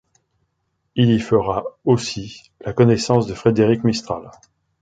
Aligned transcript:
Il 0.95 1.11
y 1.11 1.19
fera 1.19 1.63
aussi 1.85 2.49
la 2.61 2.73
connaissance 2.73 3.27
de 3.27 3.35
Frédéric 3.35 3.83
Mistral. 3.83 4.31